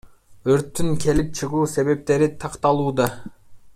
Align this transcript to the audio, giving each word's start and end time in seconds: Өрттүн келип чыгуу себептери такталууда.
Өрттүн 0.53 0.89
келип 1.03 1.29
чыгуу 1.39 1.67
себептери 1.75 2.31
такталууда. 2.45 3.11